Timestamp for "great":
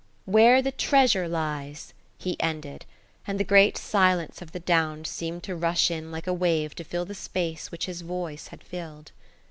3.43-3.77